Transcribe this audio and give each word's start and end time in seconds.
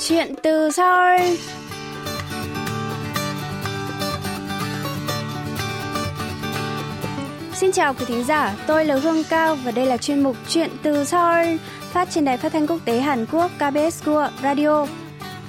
Chuyện 0.00 0.34
từ 0.42 0.70
Seoul 0.70 1.20
Xin 7.54 7.72
chào 7.72 7.94
quý 7.94 8.04
thính 8.08 8.24
giả, 8.24 8.56
tôi 8.66 8.84
là 8.84 8.96
Hương 8.96 9.24
Cao 9.24 9.56
và 9.64 9.70
đây 9.70 9.86
là 9.86 9.96
chuyên 9.96 10.22
mục 10.22 10.36
Chuyện 10.48 10.70
từ 10.82 11.04
Seoul 11.04 11.56
phát 11.92 12.08
trên 12.10 12.24
đài 12.24 12.36
phát 12.36 12.52
thanh 12.52 12.66
quốc 12.66 12.80
tế 12.84 13.00
Hàn 13.00 13.26
Quốc 13.32 13.50
KBS 13.56 14.04
World 14.04 14.30
Radio. 14.42 14.86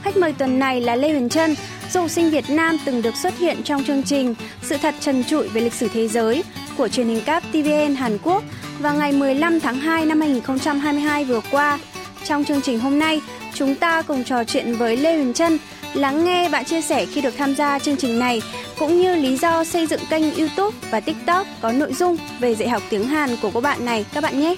Khách 0.04 0.18
mời 0.18 0.34
tuần 0.34 0.60
này 0.60 0.82
là 0.82 0.96
Lê 0.96 1.12
Huyền 1.12 1.30
Trân, 1.30 1.56
du 1.92 2.00
học 2.00 2.10
sinh 2.10 2.30
Việt 2.30 2.50
Nam 2.50 2.78
từng 2.86 3.02
được 3.02 3.16
xuất 3.16 3.38
hiện 3.38 3.64
trong 3.64 3.84
chương 3.84 4.04
trình 4.04 4.36
Sự 4.62 4.78
thật 4.82 4.96
trần 5.00 5.24
trụi 5.24 5.48
về 5.48 5.62
lịch 5.62 5.74
sử 5.74 5.88
thế 5.94 6.08
giới 6.08 6.44
của 6.78 6.88
truyền 6.88 7.08
hình 7.08 7.22
cáp 7.26 7.44
TVN 7.52 7.96
Hàn 7.96 8.18
Quốc 8.24 8.44
vào 8.80 8.96
ngày 8.96 9.12
15 9.12 9.60
tháng 9.60 9.76
2 9.76 10.06
năm 10.06 10.22
2022 10.22 11.26
vừa 11.26 11.42
qua. 11.52 11.80
Trong 12.26 12.44
chương 12.46 12.62
trình 12.62 12.80
hôm 12.80 13.00
nay, 13.00 13.22
chúng 13.60 13.76
ta 13.76 14.02
cùng 14.02 14.24
trò 14.24 14.44
chuyện 14.44 14.74
với 14.74 14.98
Lê 14.98 15.16
Huyền 15.16 15.34
Trân, 15.34 15.58
lắng 15.94 16.26
nghe 16.26 16.50
bạn 16.50 16.66
chia 16.66 16.82
sẻ 16.82 17.06
khi 17.06 17.22
được 17.22 17.34
tham 17.38 17.56
gia 17.56 17.80
chương 17.80 17.98
trình 17.98 18.20
này, 18.20 18.42
cũng 18.80 19.02
như 19.02 19.16
lý 19.16 19.38
do 19.38 19.64
xây 19.64 19.88
dựng 19.88 20.00
kênh 20.10 20.36
YouTube 20.36 20.78
và 20.92 21.00
TikTok 21.00 21.48
có 21.62 21.72
nội 21.72 21.94
dung 21.94 22.18
về 22.40 22.56
dạy 22.56 22.70
học 22.70 22.84
tiếng 22.90 23.04
Hàn 23.04 23.30
của 23.42 23.52
cô 23.54 23.62
bạn 23.62 23.86
này 23.86 24.06
các 24.14 24.24
bạn 24.24 24.40
nhé. 24.40 24.56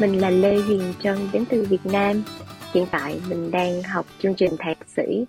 Mình 0.00 0.20
là 0.20 0.30
Lê 0.30 0.56
Huyền 0.56 0.94
Trân 1.02 1.28
đến 1.32 1.44
từ 1.50 1.66
Việt 1.70 1.86
Nam. 1.86 2.22
Hiện 2.74 2.86
tại 2.90 3.20
mình 3.28 3.50
đang 3.50 3.82
học 3.82 4.06
chương 4.22 4.34
trình 4.34 4.56
thạc 4.58 4.76
sĩ 4.96 5.24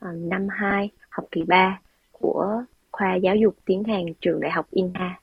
à, 0.00 0.08
năm 0.12 0.46
2, 0.50 0.90
học 1.10 1.24
kỳ 1.30 1.42
3 1.42 1.80
của 2.12 2.62
khoa 2.92 3.14
giáo 3.14 3.36
dục 3.36 3.54
tiếng 3.64 3.84
Hàn 3.84 4.04
trường 4.20 4.40
Đại 4.40 4.50
học 4.50 4.66
Inha. 4.70 5.20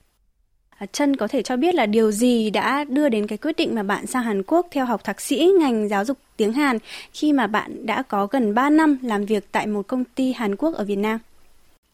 À, 0.69 0.85
Trân 0.85 1.15
có 1.15 1.27
thể 1.27 1.41
cho 1.43 1.57
biết 1.57 1.75
là 1.75 1.85
điều 1.85 2.11
gì 2.11 2.49
đã 2.49 2.83
đưa 2.83 3.09
đến 3.09 3.27
cái 3.27 3.37
quyết 3.37 3.55
định 3.57 3.75
mà 3.75 3.83
bạn 3.83 4.07
sang 4.07 4.23
Hàn 4.23 4.43
Quốc 4.43 4.67
theo 4.71 4.85
học 4.85 5.03
thạc 5.03 5.21
sĩ 5.21 5.51
ngành 5.59 5.89
giáo 5.89 6.05
dục 6.05 6.17
tiếng 6.37 6.53
Hàn 6.53 6.77
khi 7.13 7.33
mà 7.33 7.47
bạn 7.47 7.85
đã 7.85 8.03
có 8.03 8.27
gần 8.27 8.53
3 8.53 8.69
năm 8.69 8.97
làm 9.01 9.25
việc 9.25 9.43
tại 9.51 9.67
một 9.67 9.87
công 9.87 10.03
ty 10.03 10.33
Hàn 10.33 10.55
Quốc 10.55 10.75
ở 10.75 10.83
Việt 10.83 10.95
Nam? 10.95 11.19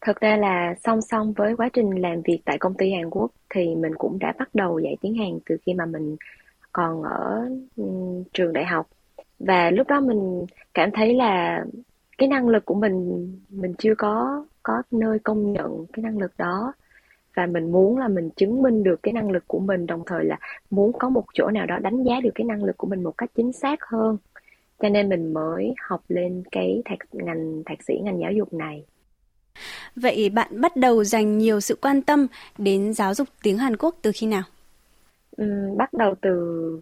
Thực 0.06 0.20
ra 0.20 0.36
là 0.36 0.74
song 0.84 1.02
song 1.02 1.32
với 1.32 1.56
quá 1.56 1.68
trình 1.72 1.90
làm 1.90 2.22
việc 2.22 2.38
tại 2.44 2.58
công 2.58 2.74
ty 2.74 2.92
Hàn 2.92 3.10
Quốc 3.10 3.30
thì 3.54 3.74
mình 3.74 3.92
cũng 3.98 4.18
đã 4.18 4.32
bắt 4.38 4.54
đầu 4.54 4.78
dạy 4.78 4.96
tiếng 5.00 5.14
Hàn 5.14 5.38
từ 5.46 5.56
khi 5.66 5.74
mà 5.74 5.86
mình 5.86 6.16
còn 6.72 7.02
ở 7.02 7.48
trường 8.32 8.52
đại 8.52 8.64
học 8.64 8.86
và 9.38 9.70
lúc 9.70 9.88
đó 9.88 10.00
mình 10.00 10.46
cảm 10.74 10.90
thấy 10.90 11.14
là 11.14 11.64
cái 12.18 12.28
năng 12.28 12.48
lực 12.48 12.64
của 12.64 12.74
mình 12.74 13.28
mình 13.48 13.74
chưa 13.78 13.94
có 13.98 14.46
có 14.62 14.82
nơi 14.90 15.18
công 15.18 15.52
nhận 15.52 15.86
cái 15.92 16.02
năng 16.02 16.18
lực 16.18 16.32
đó. 16.38 16.72
Và 17.34 17.46
mình 17.46 17.72
muốn 17.72 17.98
là 17.98 18.08
mình 18.08 18.30
chứng 18.30 18.62
minh 18.62 18.82
được 18.82 19.02
cái 19.02 19.12
năng 19.12 19.30
lực 19.30 19.44
của 19.46 19.58
mình 19.58 19.86
đồng 19.86 20.02
thời 20.06 20.24
là 20.24 20.38
muốn 20.70 20.92
có 20.98 21.08
một 21.08 21.24
chỗ 21.34 21.50
nào 21.50 21.66
đó 21.66 21.78
đánh 21.78 22.02
giá 22.02 22.20
được 22.20 22.30
cái 22.34 22.44
năng 22.44 22.64
lực 22.64 22.76
của 22.76 22.86
mình 22.86 23.02
một 23.02 23.18
cách 23.18 23.30
chính 23.36 23.52
xác 23.52 23.78
hơn. 23.82 24.16
Cho 24.78 24.88
nên 24.88 25.08
mình 25.08 25.32
mới 25.32 25.74
học 25.88 26.02
lên 26.08 26.42
cái 26.52 26.82
thạc 26.84 26.98
ngành 27.12 27.62
thạc 27.66 27.78
sĩ 27.82 27.94
ngành 28.02 28.20
giáo 28.20 28.32
dục 28.32 28.52
này. 28.52 28.84
Vậy 29.96 30.30
bạn 30.30 30.60
bắt 30.60 30.76
đầu 30.76 31.04
dành 31.04 31.38
nhiều 31.38 31.60
sự 31.60 31.76
quan 31.80 32.02
tâm 32.02 32.26
đến 32.58 32.92
giáo 32.92 33.14
dục 33.14 33.28
tiếng 33.42 33.58
Hàn 33.58 33.76
Quốc 33.76 33.96
từ 34.02 34.10
khi 34.14 34.26
nào? 34.26 34.42
um, 35.36 35.76
bắt 35.76 35.92
đầu 35.92 36.14
từ 36.20 36.80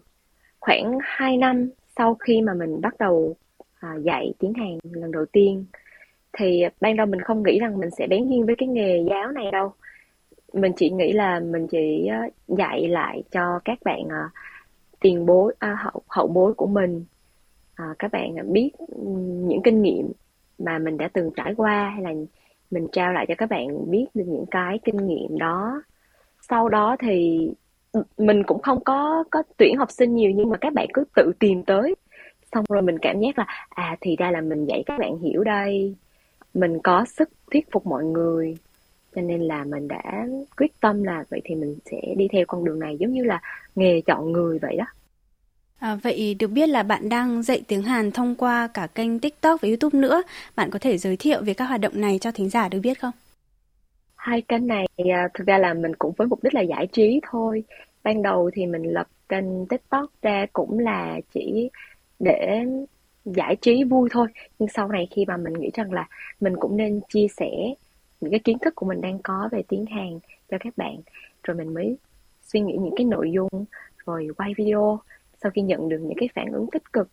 khoảng 0.59 0.97
2 1.01 1.37
năm 1.37 1.69
sau 1.97 2.15
khi 2.15 2.41
mà 2.41 2.53
mình 2.53 2.81
bắt 2.81 2.93
đầu 2.99 3.35
à, 3.83 3.95
dạy 4.03 4.33
tiếng 4.39 4.53
Hàn 4.53 4.77
lần 4.83 5.11
đầu 5.11 5.25
tiên. 5.25 5.65
Thì 6.37 6.63
ban 6.81 6.95
đầu 6.95 7.05
mình 7.05 7.21
không 7.21 7.43
nghĩ 7.43 7.59
rằng 7.59 7.79
mình 7.79 7.89
sẽ 7.91 8.07
bén 8.07 8.29
duyên 8.29 8.45
với 8.45 8.55
cái 8.57 8.67
nghề 8.67 9.03
giáo 9.09 9.31
này 9.31 9.51
đâu. 9.51 9.73
Mình 10.53 10.71
chỉ 10.75 10.89
nghĩ 10.89 11.13
là 11.13 11.39
mình 11.39 11.67
chỉ 11.67 12.09
dạy 12.47 12.87
lại 12.87 13.23
cho 13.31 13.59
các 13.65 13.77
bạn 13.83 14.07
à, 14.09 14.29
tiền 14.99 15.25
bối 15.25 15.55
à, 15.59 15.77
hậu 15.79 16.01
hậu 16.07 16.27
bối 16.27 16.53
của 16.53 16.67
mình. 16.67 17.05
À, 17.75 17.85
các 17.99 18.11
bạn 18.11 18.53
biết 18.53 18.71
những 19.47 19.61
kinh 19.63 19.81
nghiệm 19.81 20.11
mà 20.59 20.79
mình 20.79 20.97
đã 20.97 21.09
từng 21.13 21.31
trải 21.35 21.53
qua 21.57 21.89
hay 21.89 22.03
là 22.03 22.11
mình 22.71 22.87
trao 22.91 23.13
lại 23.13 23.25
cho 23.27 23.35
các 23.37 23.49
bạn 23.49 23.91
biết 23.91 24.05
được 24.13 24.25
những 24.27 24.45
cái 24.51 24.79
kinh 24.83 25.07
nghiệm 25.07 25.37
đó. 25.37 25.83
Sau 26.49 26.69
đó 26.69 26.95
thì 26.99 27.49
mình 28.17 28.43
cũng 28.43 28.61
không 28.61 28.83
có 28.83 29.23
có 29.31 29.43
tuyển 29.57 29.77
học 29.77 29.91
sinh 29.91 30.15
nhiều 30.15 30.31
nhưng 30.35 30.49
mà 30.49 30.57
các 30.57 30.73
bạn 30.73 30.87
cứ 30.93 31.03
tự 31.15 31.31
tìm 31.39 31.63
tới 31.63 31.95
xong 32.53 32.65
rồi 32.69 32.81
mình 32.81 32.99
cảm 32.99 33.19
giác 33.19 33.37
là 33.39 33.45
à 33.69 33.95
thì 34.01 34.15
ra 34.15 34.31
là 34.31 34.41
mình 34.41 34.65
dạy 34.65 34.83
các 34.85 34.99
bạn 34.99 35.19
hiểu 35.19 35.43
đây 35.43 35.95
mình 36.53 36.79
có 36.83 37.05
sức 37.05 37.29
thuyết 37.51 37.71
phục 37.71 37.85
mọi 37.87 38.03
người 38.05 38.57
cho 39.15 39.21
nên 39.21 39.41
là 39.41 39.63
mình 39.63 39.87
đã 39.87 40.27
quyết 40.57 40.79
tâm 40.79 41.03
là 41.03 41.23
vậy 41.29 41.41
thì 41.43 41.55
mình 41.55 41.77
sẽ 41.85 42.01
đi 42.17 42.27
theo 42.31 42.45
con 42.47 42.65
đường 42.65 42.79
này 42.79 42.97
giống 42.99 43.11
như 43.13 43.23
là 43.23 43.41
nghề 43.75 44.01
chọn 44.01 44.31
người 44.31 44.59
vậy 44.59 44.77
đó 44.77 44.85
À, 45.79 45.95
vậy 46.03 46.35
được 46.39 46.47
biết 46.47 46.69
là 46.69 46.83
bạn 46.83 47.09
đang 47.09 47.43
dạy 47.43 47.63
tiếng 47.67 47.83
Hàn 47.83 48.11
thông 48.11 48.35
qua 48.35 48.67
cả 48.73 48.87
kênh 48.87 49.19
TikTok 49.19 49.61
và 49.61 49.67
YouTube 49.67 49.99
nữa. 49.99 50.23
Bạn 50.55 50.69
có 50.71 50.79
thể 50.79 50.97
giới 50.97 51.17
thiệu 51.17 51.41
về 51.43 51.53
các 51.53 51.65
hoạt 51.65 51.81
động 51.81 52.01
này 52.01 52.17
cho 52.21 52.31
thính 52.31 52.49
giả 52.49 52.69
được 52.69 52.79
biết 52.83 52.99
không? 52.99 53.11
hai 54.15 54.41
kênh 54.41 54.67
này 54.67 54.85
à, 55.13 55.27
thực 55.33 55.47
ra 55.47 55.57
là 55.57 55.73
mình 55.73 55.95
cũng 55.95 56.13
với 56.17 56.27
mục 56.27 56.43
đích 56.43 56.53
là 56.53 56.61
giải 56.61 56.87
trí 56.87 57.19
thôi 57.31 57.63
ban 58.03 58.21
đầu 58.21 58.49
thì 58.53 58.65
mình 58.65 58.83
lập 58.83 59.07
kênh 59.29 59.67
tiktok 59.69 60.11
ra 60.21 60.45
cũng 60.53 60.79
là 60.79 61.19
chỉ 61.33 61.69
để 62.23 62.65
giải 63.25 63.55
trí 63.55 63.83
vui 63.83 64.09
thôi. 64.11 64.27
Nhưng 64.59 64.69
sau 64.69 64.87
này 64.87 65.07
khi 65.11 65.25
mà 65.25 65.37
mình 65.37 65.53
nghĩ 65.53 65.69
rằng 65.73 65.93
là 65.93 66.07
mình 66.39 66.53
cũng 66.59 66.77
nên 66.77 67.01
chia 67.09 67.27
sẻ 67.37 67.51
những 68.21 68.31
cái 68.31 68.39
kiến 68.39 68.59
thức 68.59 68.75
của 68.75 68.85
mình 68.85 69.01
đang 69.01 69.19
có 69.23 69.49
về 69.51 69.63
tiếng 69.67 69.85
Hàn 69.85 70.19
cho 70.51 70.57
các 70.59 70.77
bạn, 70.77 70.97
rồi 71.43 71.57
mình 71.57 71.73
mới 71.73 71.97
suy 72.41 72.59
nghĩ 72.59 72.73
những 72.73 72.93
cái 72.97 73.05
nội 73.05 73.31
dung, 73.31 73.65
rồi 74.05 74.27
quay 74.37 74.53
video 74.57 74.99
sau 75.43 75.51
khi 75.51 75.61
nhận 75.61 75.89
được 75.89 75.97
những 75.97 76.17
cái 76.17 76.29
phản 76.35 76.51
ứng 76.51 76.67
tích 76.71 76.93
cực, 76.93 77.09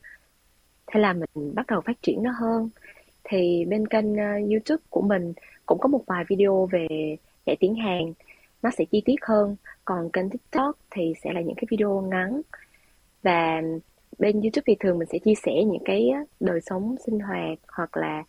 thế 0.87 1.01
là 1.01 1.13
mình 1.13 1.55
bắt 1.55 1.67
đầu 1.69 1.81
phát 1.81 2.03
triển 2.03 2.23
nó 2.23 2.31
hơn. 2.31 2.69
Thì 3.25 3.65
bên 3.65 3.89
kênh 3.89 4.17
ờ, 4.17 4.33
YouTube 4.51 4.83
của 4.91 5.03
mình 5.03 5.33
cũng 5.67 5.79
có 5.79 5.89
một 5.89 6.03
vài 6.07 6.25
video 6.29 6.69
về 6.73 6.87
dạy 7.47 7.57
tiếng 7.61 7.75
Hàn, 7.75 8.13
nó 8.63 8.71
sẽ 8.71 8.85
chi 8.85 9.03
tiết 9.05 9.17
hơn. 9.23 9.57
Còn 9.85 10.11
kênh 10.11 10.31
TikTok 10.31 10.79
thì 10.91 11.13
sẽ 11.25 11.33
là 11.33 11.41
những 11.41 11.55
cái 11.57 11.65
video 11.71 12.01
ngắn 12.01 12.41
và 13.23 13.63
bên 14.21 14.41
YouTube 14.41 14.63
thì 14.67 14.77
thường 14.81 14.99
mình 14.99 15.09
sẽ 15.13 15.19
chia 15.19 15.35
sẻ 15.35 15.53
những 15.65 15.83
cái 15.85 16.11
đời 16.41 16.61
sống 16.61 16.97
sinh 17.07 17.21
hoạt 17.21 17.59
hoặc 17.69 17.97
là 17.97 18.25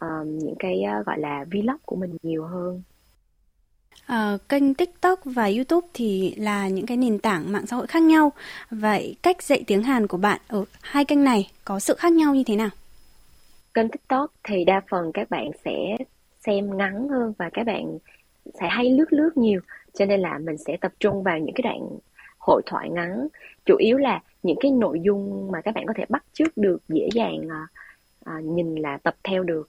um, 0.00 0.38
những 0.38 0.54
cái 0.58 0.82
uh, 1.00 1.06
gọi 1.06 1.18
là 1.18 1.44
vlog 1.50 1.76
của 1.84 1.96
mình 1.96 2.16
nhiều 2.22 2.44
hơn 2.44 2.82
À, 4.06 4.38
kênh 4.48 4.74
TikTok 4.74 5.20
và 5.24 5.46
YouTube 5.46 5.86
thì 5.94 6.34
là 6.36 6.68
những 6.68 6.86
cái 6.86 6.96
nền 6.96 7.18
tảng 7.18 7.52
mạng 7.52 7.66
xã 7.66 7.76
hội 7.76 7.86
khác 7.86 8.02
nhau. 8.02 8.32
Vậy 8.70 9.16
cách 9.22 9.42
dạy 9.42 9.64
tiếng 9.66 9.82
Hàn 9.82 10.06
của 10.06 10.16
bạn 10.16 10.40
ở 10.48 10.64
hai 10.80 11.04
kênh 11.04 11.24
này 11.24 11.50
có 11.64 11.80
sự 11.80 11.94
khác 11.98 12.12
nhau 12.12 12.34
như 12.34 12.42
thế 12.46 12.56
nào? 12.56 12.68
Kênh 13.74 13.88
TikTok 13.88 14.32
thì 14.44 14.64
đa 14.64 14.80
phần 14.90 15.10
các 15.14 15.30
bạn 15.30 15.50
sẽ 15.64 15.96
xem 16.46 16.76
ngắn 16.76 17.08
hơn 17.08 17.32
và 17.38 17.50
các 17.52 17.64
bạn 17.66 17.98
sẽ 18.60 18.68
hay 18.68 18.90
lướt 18.90 19.12
lướt 19.12 19.36
nhiều 19.36 19.60
cho 19.94 20.04
nên 20.04 20.20
là 20.20 20.38
mình 20.38 20.56
sẽ 20.58 20.76
tập 20.80 20.92
trung 21.00 21.22
vào 21.22 21.38
những 21.38 21.54
cái 21.54 21.62
đoạn 21.62 21.88
hội 22.38 22.62
thoại 22.66 22.90
ngắn 22.90 23.28
chủ 23.64 23.76
yếu 23.76 23.96
là 23.96 24.20
những 24.42 24.56
cái 24.60 24.70
nội 24.70 25.00
dung 25.00 25.50
mà 25.52 25.60
các 25.60 25.74
bạn 25.74 25.86
có 25.86 25.92
thể 25.96 26.04
bắt 26.08 26.24
chước 26.32 26.56
được 26.56 26.78
dễ 26.88 27.08
dàng 27.14 27.48
à, 28.24 28.40
nhìn 28.40 28.74
là 28.74 28.96
tập 28.96 29.16
theo 29.24 29.42
được. 29.42 29.68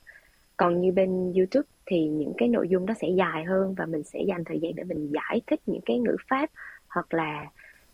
Còn 0.57 0.81
như 0.81 0.91
bên 0.91 1.33
YouTube 1.33 1.67
thì 1.85 2.07
những 2.07 2.33
cái 2.37 2.47
nội 2.49 2.67
dung 2.69 2.85
đó 2.85 2.93
sẽ 3.01 3.07
dài 3.09 3.43
hơn 3.43 3.73
và 3.73 3.85
mình 3.85 4.03
sẽ 4.03 4.19
dành 4.27 4.43
thời 4.43 4.59
gian 4.59 4.75
để 4.75 4.83
mình 4.83 5.11
giải 5.13 5.41
thích 5.47 5.59
những 5.65 5.81
cái 5.85 5.99
ngữ 5.99 6.15
pháp 6.29 6.49
hoặc 6.87 7.13
là 7.13 7.45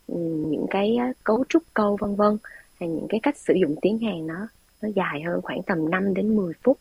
ừ, 0.07 0.15
những 0.47 0.65
cái 0.69 0.97
ờ, 0.97 1.05
cấu 1.23 1.43
trúc 1.49 1.63
câu 1.73 1.97
vân 1.99 2.15
vân. 2.15 2.37
Hay 2.79 2.89
những 2.89 3.07
cái 3.09 3.19
cách 3.23 3.37
sử 3.37 3.53
dụng 3.53 3.75
tiếng 3.81 3.99
Hàn 3.99 4.27
nó 4.27 4.47
nó 4.81 4.89
dài 4.95 5.21
hơn 5.21 5.41
khoảng 5.41 5.63
tầm 5.63 5.89
5 5.91 6.13
đến 6.13 6.35
10 6.35 6.53
phút. 6.63 6.77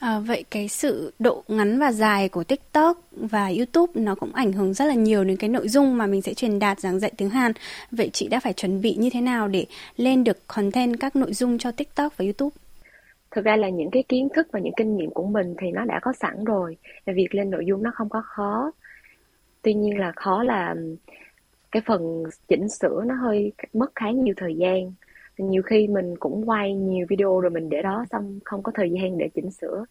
À, 0.00 0.18
vậy 0.18 0.44
cái 0.50 0.68
sự 0.68 1.12
độ 1.18 1.42
ngắn 1.48 1.78
và 1.78 1.92
dài 1.92 2.28
của 2.28 2.44
TikTok 2.44 2.98
và 3.10 3.48
YouTube 3.56 3.92
nó 3.94 4.14
cũng 4.14 4.32
ảnh 4.32 4.52
hưởng 4.52 4.74
rất 4.74 4.84
là 4.84 4.94
nhiều 4.94 5.24
đến 5.24 5.36
cái 5.36 5.50
nội 5.50 5.68
dung 5.68 5.98
mà 5.98 6.06
mình 6.06 6.22
sẽ 6.22 6.34
truyền 6.34 6.58
đạt 6.58 6.80
giảng 6.80 7.00
dạy 7.00 7.12
tiếng 7.16 7.30
Hàn. 7.30 7.52
Vậy 7.90 8.10
chị 8.12 8.28
đã 8.28 8.40
phải 8.40 8.52
chuẩn 8.52 8.80
bị 8.80 8.94
như 8.94 9.10
thế 9.12 9.20
nào 9.20 9.48
để 9.48 9.66
lên 9.96 10.24
được 10.24 10.46
content 10.46 11.00
các 11.00 11.16
nội 11.16 11.32
dung 11.32 11.58
cho 11.58 11.72
TikTok 11.72 12.16
và 12.16 12.24
YouTube? 12.24 12.56
Thực 13.30 13.44
ra 13.44 13.56
là 13.56 13.68
những 13.68 13.90
cái 13.90 14.02
kiến 14.08 14.28
thức 14.34 14.48
và 14.52 14.60
những 14.60 14.72
kinh 14.76 14.96
nghiệm 14.96 15.10
của 15.10 15.26
mình 15.26 15.54
thì 15.60 15.70
nó 15.70 15.84
đã 15.84 16.00
có 16.02 16.12
sẵn 16.20 16.44
rồi. 16.44 16.76
Việc 17.06 17.34
lên 17.34 17.50
nội 17.50 17.64
dung 17.66 17.82
nó 17.82 17.90
không 17.94 18.08
có 18.08 18.22
khó. 18.24 18.72
Tuy 19.62 19.74
nhiên 19.74 19.98
là 19.98 20.12
khó 20.16 20.42
là 20.42 20.74
cái 21.72 21.82
phần 21.86 22.22
chỉnh 22.48 22.68
sửa 22.68 23.02
nó 23.06 23.14
hơi 23.14 23.52
mất 23.72 23.92
khá 23.94 24.10
nhiều 24.10 24.34
thời 24.36 24.54
gian 24.54 24.92
nhiều 25.40 25.62
khi 25.62 25.88
mình 25.88 26.16
cũng 26.16 26.48
quay 26.48 26.74
nhiều 26.74 27.06
video 27.08 27.40
rồi 27.40 27.50
mình 27.50 27.68
để 27.68 27.82
đó 27.82 28.04
xong 28.10 28.38
không 28.44 28.62
có 28.62 28.72
thời 28.74 28.90
gian 28.90 29.18
để 29.18 29.28
chỉnh 29.34 29.50
sửa. 29.50 29.84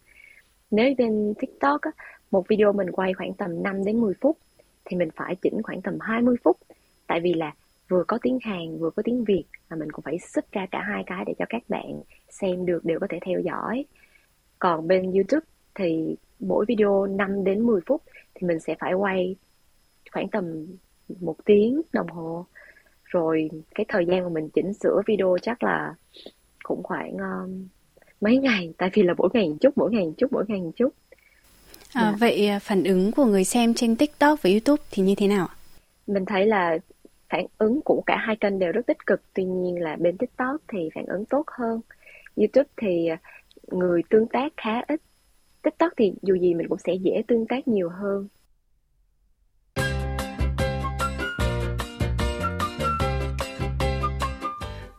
Nếu 0.71 0.93
bên 0.97 1.33
tiktok 1.39 1.81
á, 1.81 1.91
một 2.31 2.47
video 2.47 2.73
mình 2.73 2.91
quay 2.91 3.13
khoảng 3.13 3.33
tầm 3.33 3.63
5 3.63 3.85
đến 3.85 4.01
10 4.01 4.13
phút 4.21 4.37
thì 4.85 4.97
mình 4.97 5.09
phải 5.15 5.35
chỉnh 5.35 5.63
khoảng 5.63 5.81
tầm 5.81 5.97
20 5.99 6.35
phút. 6.43 6.57
Tại 7.07 7.19
vì 7.19 7.33
là 7.33 7.53
vừa 7.89 8.03
có 8.07 8.19
tiếng 8.21 8.39
Hàn 8.41 8.77
vừa 8.77 8.89
có 8.89 9.03
tiếng 9.03 9.23
Việt 9.23 9.43
mà 9.69 9.75
mình 9.75 9.91
cũng 9.91 10.03
phải 10.03 10.19
xích 10.19 10.51
ra 10.51 10.65
cả 10.71 10.81
hai 10.81 11.03
cái 11.05 11.23
để 11.27 11.33
cho 11.39 11.45
các 11.49 11.63
bạn 11.69 12.01
xem 12.29 12.65
được 12.65 12.85
đều 12.85 12.99
có 12.99 13.07
thể 13.09 13.19
theo 13.25 13.39
dõi. 13.39 13.85
Còn 14.59 14.87
bên 14.87 15.11
YouTube 15.11 15.45
thì 15.75 16.15
mỗi 16.39 16.65
video 16.67 17.05
5 17.05 17.43
đến 17.43 17.61
10 17.61 17.81
phút 17.85 18.01
thì 18.35 18.47
mình 18.47 18.59
sẽ 18.59 18.75
phải 18.79 18.93
quay 18.93 19.35
khoảng 20.11 20.29
tầm 20.29 20.65
một 21.19 21.35
tiếng 21.45 21.81
đồng 21.93 22.07
hồ 22.07 22.45
rồi 23.09 23.49
cái 23.75 23.85
thời 23.89 24.05
gian 24.05 24.23
mà 24.23 24.29
mình 24.29 24.49
chỉnh 24.49 24.73
sửa 24.73 25.01
video 25.07 25.37
chắc 25.41 25.63
là 25.63 25.95
cũng 26.63 26.83
khoảng 26.83 27.17
um, 27.17 27.67
mấy 28.21 28.37
ngày. 28.37 28.73
Tại 28.77 28.89
vì 28.93 29.03
là 29.03 29.13
mỗi 29.17 29.29
ngày 29.33 29.49
một 29.49 29.55
chút 29.61 29.77
mỗi 29.77 29.91
ngày 29.91 30.05
một 30.05 30.13
chút 30.17 30.27
mỗi 30.31 30.45
ngày 30.47 30.61
một 30.61 30.71
chút. 30.75 30.89
À, 31.93 32.11
dạ. 32.11 32.17
vậy 32.19 32.47
à, 32.47 32.59
phản 32.59 32.83
ứng 32.83 33.11
của 33.11 33.25
người 33.25 33.43
xem 33.43 33.73
trên 33.73 33.95
tiktok 33.95 34.43
và 34.43 34.49
youtube 34.49 34.83
thì 34.91 35.03
như 35.03 35.15
thế 35.15 35.27
nào 35.27 35.47
mình 36.07 36.25
thấy 36.25 36.45
là 36.45 36.77
phản 37.29 37.45
ứng 37.57 37.81
của 37.81 38.03
cả 38.05 38.17
hai 38.17 38.35
kênh 38.35 38.59
đều 38.59 38.71
rất 38.71 38.87
tích 38.87 39.05
cực. 39.05 39.21
Tuy 39.33 39.43
nhiên 39.43 39.81
là 39.81 39.95
bên 39.99 40.17
tiktok 40.17 40.61
thì 40.67 40.89
phản 40.95 41.05
ứng 41.05 41.25
tốt 41.25 41.43
hơn. 41.47 41.81
Youtube 42.35 42.69
thì 42.77 43.09
người 43.67 44.01
tương 44.09 44.27
tác 44.27 44.53
khá 44.57 44.81
ít. 44.87 45.01
Tiktok 45.61 45.93
thì 45.97 46.13
dù 46.21 46.35
gì 46.35 46.53
mình 46.53 46.67
cũng 46.69 46.77
sẽ 46.77 46.93
dễ 46.93 47.23
tương 47.27 47.45
tác 47.45 47.67
nhiều 47.67 47.89
hơn 47.89 48.27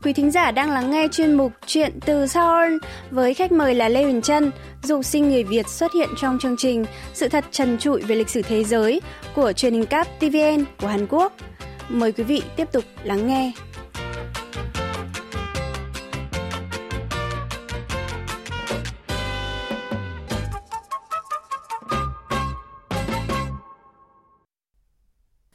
Quý 0.02 0.12
thính 0.12 0.30
giả 0.30 0.50
đang 0.50 0.70
lắng 0.70 0.90
nghe 0.90 1.08
chuyên 1.12 1.34
mục 1.34 1.52
Chuyện 1.66 2.00
từ 2.06 2.26
Seoul 2.26 2.76
với 3.10 3.34
khách 3.34 3.52
mời 3.52 3.74
là 3.74 3.88
Lê 3.88 4.02
Huyền 4.02 4.22
Trân, 4.22 4.50
du 4.82 5.02
sinh 5.02 5.28
người 5.28 5.44
Việt 5.44 5.68
xuất 5.68 5.92
hiện 5.94 6.08
trong 6.20 6.38
chương 6.38 6.56
trình 6.56 6.84
Sự 7.14 7.28
thật 7.28 7.44
trần 7.50 7.78
trụi 7.78 8.02
về 8.02 8.16
lịch 8.16 8.28
sử 8.28 8.42
thế 8.42 8.64
giới 8.64 9.00
của 9.34 9.52
truyền 9.52 9.72
hình 9.72 9.86
cáp 9.86 10.06
TVN 10.20 10.64
của 10.80 10.86
Hàn 10.86 11.06
Quốc. 11.06 11.32
Mời 11.88 12.12
quý 12.12 12.24
vị 12.24 12.42
tiếp 12.56 12.68
tục 12.72 12.84
lắng 13.04 13.26
nghe. 13.26 13.52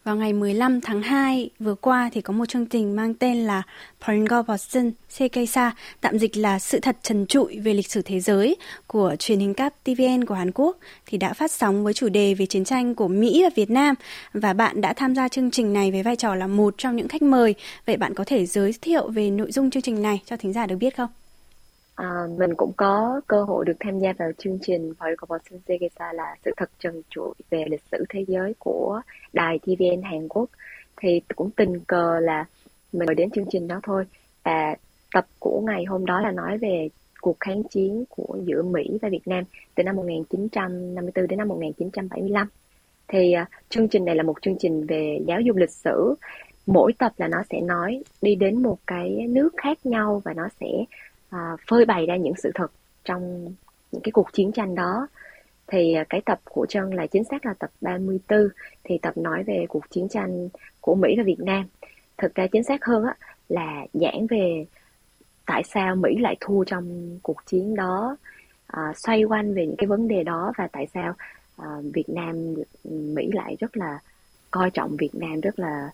Vào 0.05 0.15
ngày 0.15 0.33
15 0.33 0.81
tháng 0.81 1.01
2 1.01 1.49
vừa 1.59 1.75
qua 1.75 2.09
thì 2.13 2.21
có 2.21 2.33
một 2.33 2.45
chương 2.45 2.65
trình 2.65 2.95
mang 2.95 3.13
tên 3.13 3.37
là 3.37 3.63
Pongobotsun 4.01 4.91
Sekeisa, 5.09 5.71
tạm 6.01 6.19
dịch 6.19 6.37
là 6.37 6.59
Sự 6.59 6.79
thật 6.79 6.97
trần 7.01 7.25
trụi 7.25 7.59
về 7.59 7.73
lịch 7.73 7.91
sử 7.91 8.01
thế 8.01 8.19
giới 8.19 8.55
của 8.87 9.15
truyền 9.19 9.39
hình 9.39 9.53
cáp 9.53 9.73
TVN 9.83 10.25
của 10.25 10.35
Hàn 10.35 10.51
Quốc 10.51 10.77
thì 11.05 11.17
đã 11.17 11.33
phát 11.33 11.51
sóng 11.51 11.83
với 11.83 11.93
chủ 11.93 12.09
đề 12.09 12.33
về 12.33 12.45
chiến 12.45 12.63
tranh 12.63 12.95
của 12.95 13.07
Mỹ 13.07 13.43
và 13.43 13.49
Việt 13.55 13.69
Nam 13.69 13.95
và 14.33 14.53
bạn 14.53 14.81
đã 14.81 14.93
tham 14.93 15.15
gia 15.15 15.27
chương 15.27 15.51
trình 15.51 15.73
này 15.73 15.91
với 15.91 16.03
vai 16.03 16.15
trò 16.15 16.35
là 16.35 16.47
một 16.47 16.75
trong 16.77 16.95
những 16.95 17.07
khách 17.07 17.21
mời. 17.21 17.55
Vậy 17.85 17.97
bạn 17.97 18.13
có 18.13 18.23
thể 18.27 18.45
giới 18.45 18.73
thiệu 18.81 19.07
về 19.07 19.29
nội 19.29 19.51
dung 19.51 19.71
chương 19.71 19.83
trình 19.83 20.01
này 20.01 20.21
cho 20.25 20.37
thính 20.37 20.53
giả 20.53 20.65
được 20.65 20.75
biết 20.75 20.97
không? 20.97 21.09
À, 21.95 22.27
mình 22.37 22.55
cũng 22.57 22.71
có 22.77 23.21
cơ 23.27 23.43
hội 23.43 23.65
được 23.65 23.77
tham 23.79 23.99
gia 23.99 24.13
vào 24.13 24.31
chương 24.37 24.59
trình 24.61 24.93
Political 24.99 25.37
Sensei 25.49 25.89
là 26.13 26.35
sự 26.45 26.51
thật 26.57 26.69
trần 26.79 27.01
trụi 27.09 27.33
về 27.49 27.65
lịch 27.69 27.83
sử 27.91 28.05
thế 28.09 28.25
giới 28.27 28.53
của 28.59 29.01
đài 29.33 29.59
TVN 29.59 30.01
Hàn 30.03 30.27
Quốc. 30.27 30.49
Thì 30.97 31.21
cũng 31.35 31.51
tình 31.51 31.79
cờ 31.79 32.19
là 32.19 32.45
mình 32.93 33.05
mời 33.05 33.15
đến 33.15 33.29
chương 33.31 33.45
trình 33.51 33.67
đó 33.67 33.79
thôi. 33.83 34.05
Và 34.43 34.75
tập 35.13 35.25
của 35.39 35.61
ngày 35.65 35.85
hôm 35.85 36.05
đó 36.05 36.21
là 36.21 36.31
nói 36.31 36.57
về 36.57 36.89
cuộc 37.21 37.37
kháng 37.39 37.63
chiến 37.63 38.05
của 38.09 38.37
giữa 38.43 38.63
Mỹ 38.63 38.97
và 39.01 39.09
Việt 39.09 39.27
Nam 39.27 39.43
từ 39.75 39.83
năm 39.83 39.95
1954 39.95 41.27
đến 41.27 41.37
năm 41.37 41.47
1975 41.47 42.47
thì 43.07 43.33
uh, 43.41 43.47
chương 43.69 43.87
trình 43.87 44.05
này 44.05 44.15
là 44.15 44.23
một 44.23 44.41
chương 44.41 44.55
trình 44.59 44.85
về 44.85 45.19
giáo 45.27 45.41
dục 45.41 45.55
lịch 45.55 45.71
sử. 45.71 46.15
Mỗi 46.65 46.93
tập 46.93 47.11
là 47.17 47.27
nó 47.27 47.37
sẽ 47.49 47.61
nói 47.61 48.03
đi 48.21 48.35
đến 48.35 48.63
một 48.63 48.77
cái 48.87 49.09
nước 49.29 49.49
khác 49.57 49.85
nhau 49.85 50.21
và 50.25 50.33
nó 50.33 50.47
sẽ 50.59 50.67
à, 51.29 51.55
phơi 51.67 51.85
bày 51.85 52.05
ra 52.05 52.15
những 52.15 52.35
sự 52.37 52.51
thật 52.55 52.71
trong 53.03 53.45
những 53.91 54.01
cái 54.01 54.11
cuộc 54.11 54.33
chiến 54.33 54.51
tranh 54.51 54.75
đó. 54.75 55.07
Thì 55.67 55.93
à, 55.93 56.03
cái 56.09 56.21
tập 56.25 56.39
của 56.43 56.65
Trân 56.65 56.89
là 56.89 57.07
chính 57.07 57.23
xác 57.23 57.45
là 57.45 57.53
tập 57.53 57.69
34 57.81 58.39
thì 58.83 58.97
tập 59.01 59.17
nói 59.17 59.43
về 59.43 59.65
cuộc 59.69 59.89
chiến 59.89 60.09
tranh 60.09 60.49
của 60.81 60.95
Mỹ 60.95 61.13
và 61.17 61.23
Việt 61.23 61.39
Nam. 61.39 61.65
Thực 62.17 62.35
ra 62.35 62.47
chính 62.47 62.63
xác 62.63 62.85
hơn 62.85 63.03
á 63.03 63.15
là 63.49 63.85
giảng 63.93 64.27
về 64.29 64.65
tại 65.45 65.63
sao 65.63 65.95
Mỹ 65.95 66.17
lại 66.19 66.35
thua 66.39 66.63
trong 66.63 67.17
cuộc 67.23 67.45
chiến 67.45 67.75
đó 67.75 68.17
à, 68.67 68.93
xoay 68.95 69.23
quanh 69.23 69.53
về 69.53 69.65
những 69.65 69.75
cái 69.77 69.87
vấn 69.87 70.07
đề 70.07 70.23
đó 70.23 70.53
và 70.57 70.67
tại 70.67 70.87
sao 70.93 71.13
à, 71.57 71.67
Việt 71.93 72.09
Nam 72.09 72.55
Mỹ 72.83 73.29
lại 73.33 73.55
rất 73.59 73.77
là 73.77 73.99
coi 74.51 74.71
trọng 74.71 74.97
Việt 74.97 75.15
Nam 75.15 75.41
rất 75.41 75.59
là 75.59 75.89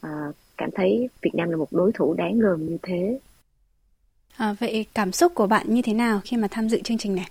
à, 0.00 0.10
cảm 0.56 0.70
thấy 0.70 1.08
Việt 1.22 1.34
Nam 1.34 1.50
là 1.50 1.56
một 1.56 1.68
đối 1.70 1.92
thủ 1.92 2.14
đáng 2.14 2.38
gờm 2.38 2.66
như 2.66 2.78
thế. 2.82 3.18
À, 4.36 4.54
vậy 4.60 4.86
cảm 4.94 5.12
xúc 5.12 5.32
của 5.34 5.46
bạn 5.46 5.66
như 5.68 5.82
thế 5.82 5.94
nào 5.94 6.20
khi 6.24 6.36
mà 6.36 6.48
tham 6.50 6.68
dự 6.68 6.80
chương 6.84 6.98
trình 6.98 7.14
này? 7.14 7.28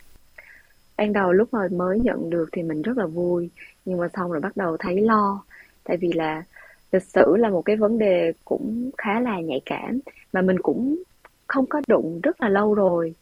Ban 0.98 1.14
đầu 1.14 1.34
lúc 1.34 1.54
mà 1.54 1.68
mới 1.72 2.00
nhận 2.00 2.30
được 2.30 2.50
thì 2.52 2.64
mình 2.64 2.82
rất 2.82 2.98
là 2.98 3.06
vui, 3.06 3.50
nhưng 3.86 3.98
mà 3.98 4.08
xong 4.16 4.32
rồi 4.32 4.42
bắt 4.42 4.58
đầu 4.58 4.78
thấy 4.78 5.02
lo, 5.02 5.44
tại 5.84 5.98
vì 5.98 6.12
là 6.14 6.44
lịch 6.92 7.04
sử 7.04 7.36
là 7.38 7.50
một 7.50 7.62
cái 7.62 7.76
vấn 7.76 8.00
đề 8.00 8.34
cũng 8.46 8.92
khá 8.98 9.20
là 9.20 9.40
nhạy 9.40 9.62
cảm 9.66 10.00
mà 10.34 10.42
mình 10.42 10.60
cũng 10.62 11.04
không 11.48 11.66
có 11.66 11.82
đụng 11.88 12.20
rất 12.24 12.42
là 12.42 12.50
lâu 12.50 12.74
rồi. 12.74 13.14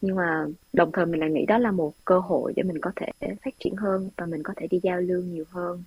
Nhưng 0.00 0.16
mà 0.16 0.46
đồng 0.72 0.92
thời 0.92 1.06
mình 1.06 1.20
lại 1.20 1.30
nghĩ 1.30 1.46
đó 1.46 1.58
là 1.58 1.70
một 1.70 1.92
cơ 2.04 2.18
hội 2.18 2.52
để 2.56 2.62
mình 2.62 2.80
có 2.80 2.90
thể 2.96 3.06
phát 3.44 3.54
triển 3.58 3.76
hơn 3.76 4.10
và 4.16 4.26
mình 4.26 4.42
có 4.42 4.52
thể 4.56 4.66
đi 4.70 4.80
giao 4.82 5.00
lưu 5.00 5.22
nhiều 5.22 5.44
hơn 5.50 5.84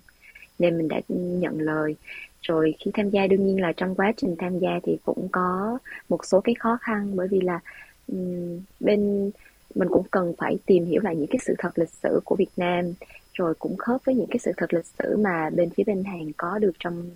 nên 0.60 0.78
mình 0.78 0.88
đã 0.88 1.00
nhận 1.08 1.60
lời. 1.60 1.96
Rồi 2.42 2.74
khi 2.78 2.90
tham 2.94 3.10
gia 3.10 3.26
đương 3.26 3.46
nhiên 3.46 3.60
là 3.60 3.72
trong 3.72 3.94
quá 3.94 4.12
trình 4.16 4.36
tham 4.38 4.58
gia 4.58 4.80
thì 4.82 4.96
cũng 5.04 5.28
có 5.32 5.78
một 6.08 6.24
số 6.24 6.40
cái 6.40 6.54
khó 6.54 6.78
khăn. 6.80 7.16
Bởi 7.16 7.28
vì 7.28 7.40
là 7.40 7.60
um, 8.08 8.60
bên 8.80 9.30
mình 9.74 9.88
cũng 9.88 10.06
cần 10.10 10.34
phải 10.38 10.58
tìm 10.66 10.84
hiểu 10.84 11.00
lại 11.02 11.16
những 11.16 11.26
cái 11.26 11.38
sự 11.46 11.54
thật 11.58 11.78
lịch 11.78 11.90
sử 12.02 12.20
của 12.24 12.36
Việt 12.36 12.50
Nam. 12.56 12.92
Rồi 13.32 13.54
cũng 13.54 13.76
khớp 13.76 14.04
với 14.04 14.14
những 14.14 14.26
cái 14.30 14.38
sự 14.38 14.52
thật 14.56 14.74
lịch 14.74 14.86
sử 14.98 15.16
mà 15.16 15.50
bên 15.50 15.70
phía 15.70 15.84
bên 15.84 16.04
Hàn 16.04 16.32
có 16.36 16.58
được 16.58 16.72
trong 16.78 17.10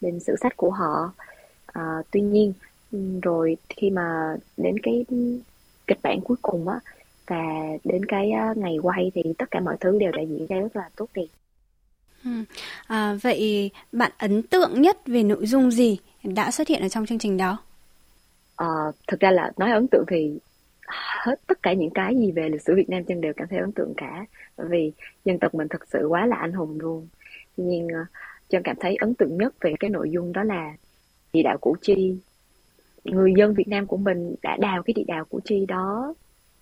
bên 0.00 0.20
sử 0.20 0.36
sách 0.40 0.56
của 0.56 0.70
họ. 0.70 1.12
À, 1.66 2.02
tuy 2.10 2.20
nhiên 2.20 2.52
rồi 3.22 3.56
khi 3.68 3.90
mà 3.90 4.36
đến 4.56 4.78
cái 4.82 5.04
kịch 5.86 5.98
bản 6.02 6.20
cuối 6.20 6.36
cùng 6.42 6.68
á 6.68 6.80
và 7.26 7.42
đến 7.84 8.04
cái 8.04 8.32
ngày 8.56 8.76
quay 8.82 9.10
thì 9.14 9.22
tất 9.38 9.50
cả 9.50 9.60
mọi 9.60 9.76
thứ 9.80 9.98
đều 9.98 10.12
đã 10.12 10.22
diễn 10.22 10.46
ra 10.46 10.56
rất 10.60 10.76
là 10.76 10.90
tốt 10.96 11.08
đẹp. 11.14 11.26
Ừ. 12.24 12.30
À, 12.86 13.14
vậy 13.22 13.70
bạn 13.92 14.12
ấn 14.18 14.42
tượng 14.42 14.82
nhất 14.82 15.06
về 15.06 15.22
nội 15.22 15.46
dung 15.46 15.70
gì 15.70 15.98
đã 16.22 16.50
xuất 16.50 16.68
hiện 16.68 16.82
ở 16.82 16.88
trong 16.88 17.06
chương 17.06 17.18
trình 17.18 17.36
đó? 17.36 17.58
À, 18.56 18.66
thực 19.08 19.20
ra 19.20 19.30
là 19.30 19.52
nói 19.56 19.72
ấn 19.72 19.88
tượng 19.88 20.04
thì 20.08 20.38
hết 21.24 21.40
tất 21.46 21.62
cả 21.62 21.72
những 21.72 21.90
cái 21.90 22.16
gì 22.16 22.32
về 22.32 22.48
lịch 22.48 22.62
sử 22.62 22.74
Việt 22.74 22.88
Nam 22.88 23.04
chân 23.04 23.20
đều 23.20 23.32
cảm 23.36 23.48
thấy 23.50 23.58
ấn 23.58 23.72
tượng 23.72 23.94
cả 23.96 24.26
bởi 24.56 24.66
vì 24.70 24.92
dân 25.24 25.38
tộc 25.38 25.54
mình 25.54 25.68
thật 25.70 25.82
sự 25.92 26.06
quá 26.06 26.26
là 26.26 26.36
anh 26.36 26.52
hùng 26.52 26.80
luôn 26.80 27.08
tuy 27.56 27.64
nhiên 27.64 27.88
chân 28.48 28.62
cảm 28.62 28.76
thấy 28.80 28.96
ấn 28.96 29.14
tượng 29.14 29.38
nhất 29.38 29.54
về 29.60 29.74
cái 29.80 29.90
nội 29.90 30.10
dung 30.10 30.32
đó 30.32 30.42
là 30.42 30.72
địa 31.32 31.42
đạo 31.42 31.58
Củ 31.58 31.76
Chi 31.82 32.16
người 33.04 33.32
dân 33.36 33.54
Việt 33.54 33.68
Nam 33.68 33.86
của 33.86 33.96
mình 33.96 34.34
đã 34.42 34.56
đào 34.60 34.82
cái 34.82 34.94
địa 34.94 35.04
đạo 35.06 35.24
Củ 35.24 35.40
Chi 35.44 35.66
đó 35.68 36.14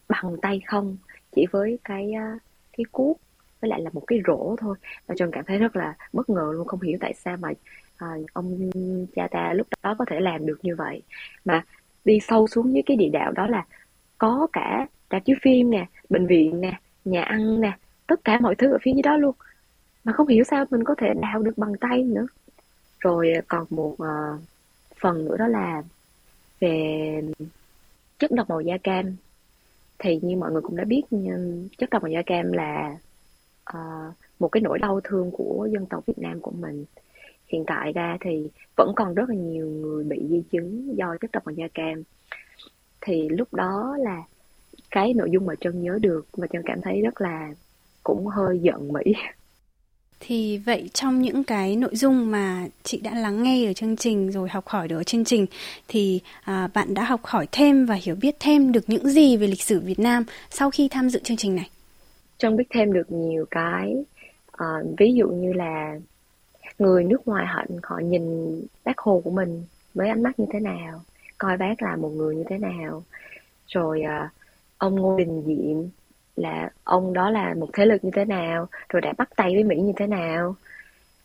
bằng 0.08 0.36
tay 0.42 0.60
không 0.66 0.96
chỉ 1.36 1.46
với 1.50 1.78
cái 1.84 2.12
ờ, 2.12 2.38
cái 2.76 2.84
cuốc 2.92 3.20
với 3.62 3.68
lại 3.68 3.80
là 3.82 3.90
một 3.92 4.02
cái 4.06 4.20
rổ 4.26 4.56
thôi. 4.58 4.76
Và 5.06 5.14
Trần 5.18 5.30
cảm 5.30 5.44
thấy 5.44 5.58
rất 5.58 5.76
là 5.76 5.94
bất 6.12 6.30
ngờ 6.30 6.52
luôn 6.54 6.66
không 6.66 6.80
hiểu 6.80 6.98
tại 7.00 7.14
sao 7.14 7.36
mà 7.36 7.48
à, 7.96 8.08
ông 8.32 8.70
cha 9.14 9.28
ta 9.30 9.52
lúc 9.52 9.66
đó 9.82 9.94
có 9.98 10.04
thể 10.10 10.20
làm 10.20 10.46
được 10.46 10.58
như 10.62 10.76
vậy. 10.76 11.02
Mà 11.44 11.64
đi 12.04 12.18
sâu 12.20 12.46
xuống 12.46 12.74
dưới 12.74 12.82
cái 12.86 12.96
địa 12.96 13.08
đạo 13.12 13.32
đó 13.32 13.46
là 13.46 13.64
có 14.18 14.46
cả 14.52 14.86
rạp 15.10 15.24
chiếu 15.24 15.36
phim 15.42 15.70
nè 15.70 15.86
bệnh 16.08 16.26
viện 16.26 16.60
nè 16.60 16.80
nhà 17.04 17.22
ăn 17.22 17.60
nè 17.60 17.76
tất 18.06 18.24
cả 18.24 18.40
mọi 18.40 18.54
thứ 18.54 18.72
ở 18.72 18.78
phía 18.82 18.92
dưới 18.92 19.02
đó 19.02 19.16
luôn. 19.16 19.34
Mà 20.04 20.12
không 20.12 20.28
hiểu 20.28 20.44
sao 20.44 20.64
mình 20.70 20.84
có 20.84 20.94
thể 20.98 21.14
đào 21.22 21.42
được 21.42 21.58
bằng 21.58 21.72
tay 21.80 22.02
nữa. 22.02 22.26
Rồi 23.00 23.32
à, 23.32 23.40
còn 23.48 23.66
một 23.70 23.92
uh, 23.92 24.40
phần 25.00 25.24
nữa 25.24 25.36
đó 25.38 25.46
là 25.46 25.82
về 26.60 27.22
chất 28.18 28.32
độc 28.32 28.50
màu 28.50 28.60
da 28.60 28.78
cam. 28.78 29.16
Thì 29.98 30.20
như 30.22 30.36
mọi 30.36 30.52
người 30.52 30.62
cũng 30.62 30.76
đã 30.76 30.84
biết 30.84 31.02
chất 31.78 31.90
độc 31.90 32.02
màu 32.02 32.10
da 32.10 32.22
cam 32.26 32.52
là 32.52 32.96
uh, 33.70 34.14
một 34.38 34.48
cái 34.48 34.60
nỗi 34.60 34.78
đau 34.78 35.00
thương 35.04 35.30
của 35.30 35.68
dân 35.72 35.86
tộc 35.86 36.06
Việt 36.06 36.18
Nam 36.18 36.40
của 36.40 36.50
mình. 36.50 36.84
Hiện 37.46 37.64
tại 37.66 37.92
ra 37.92 38.16
thì 38.20 38.48
vẫn 38.76 38.92
còn 38.96 39.14
rất 39.14 39.28
là 39.28 39.34
nhiều 39.34 39.66
người 39.66 40.04
bị 40.04 40.26
di 40.30 40.42
chứng 40.52 40.96
do 40.96 41.16
chất 41.20 41.30
độc 41.32 41.46
màu 41.46 41.54
da 41.54 41.68
cam. 41.74 42.02
Thì 43.00 43.28
lúc 43.28 43.54
đó 43.54 43.96
là 44.00 44.22
cái 44.90 45.14
nội 45.14 45.30
dung 45.30 45.46
mà 45.46 45.54
Trân 45.60 45.82
nhớ 45.82 45.98
được 46.02 46.26
và 46.32 46.46
Trân 46.52 46.62
cảm 46.64 46.80
thấy 46.80 47.00
rất 47.00 47.20
là 47.20 47.54
cũng 48.02 48.26
hơi 48.26 48.58
giận 48.58 48.92
Mỹ. 48.92 49.14
Thì 50.20 50.58
vậy 50.58 50.90
trong 50.94 51.22
những 51.22 51.44
cái 51.44 51.76
nội 51.76 51.96
dung 51.96 52.30
mà 52.30 52.66
chị 52.82 53.00
đã 53.00 53.14
lắng 53.14 53.42
nghe 53.42 53.66
ở 53.66 53.72
chương 53.72 53.96
trình 53.96 54.30
rồi 54.30 54.48
học 54.48 54.68
hỏi 54.68 54.88
được 54.88 54.96
ở 54.96 55.02
chương 55.02 55.24
trình 55.24 55.46
thì 55.88 56.20
à, 56.42 56.68
bạn 56.74 56.94
đã 56.94 57.04
học 57.04 57.20
hỏi 57.24 57.46
thêm 57.52 57.86
và 57.86 57.94
hiểu 57.94 58.14
biết 58.14 58.36
thêm 58.40 58.72
được 58.72 58.84
những 58.86 59.08
gì 59.08 59.36
về 59.36 59.46
lịch 59.46 59.62
sử 59.62 59.80
Việt 59.80 59.98
Nam 59.98 60.24
sau 60.50 60.70
khi 60.70 60.88
tham 60.88 61.10
dự 61.10 61.20
chương 61.24 61.36
trình 61.36 61.54
này? 61.54 61.70
Trân 62.42 62.56
biết 62.56 62.64
thêm 62.70 62.92
được 62.92 63.12
nhiều 63.12 63.46
cái 63.50 63.96
uh, 64.52 64.98
ví 64.98 65.14
dụ 65.14 65.28
như 65.28 65.52
là 65.52 65.98
người 66.78 67.04
nước 67.04 67.28
ngoài 67.28 67.46
họ 67.46 67.64
họ 67.82 67.98
nhìn 67.98 68.54
bác 68.84 68.98
Hồ 68.98 69.20
của 69.24 69.30
mình 69.30 69.64
với 69.94 70.08
ánh 70.08 70.22
mắt 70.22 70.38
như 70.38 70.46
thế 70.52 70.60
nào 70.60 71.00
coi 71.38 71.56
bác 71.56 71.82
là 71.82 71.96
một 71.96 72.08
người 72.08 72.36
như 72.36 72.44
thế 72.48 72.58
nào. 72.58 73.02
Rồi 73.66 74.02
uh, 74.04 74.30
ông 74.78 74.96
Ngô 74.96 75.18
Đình 75.18 75.42
Diệm 75.46 75.90
là 76.36 76.70
ông 76.84 77.12
đó 77.12 77.30
là 77.30 77.54
một 77.54 77.68
thế 77.72 77.86
lực 77.86 78.04
như 78.04 78.10
thế 78.14 78.24
nào 78.24 78.68
rồi 78.88 79.00
đã 79.00 79.12
bắt 79.18 79.30
tay 79.36 79.54
với 79.54 79.64
mỹ 79.64 79.76
như 79.76 79.92
thế 79.96 80.06
nào. 80.06 80.56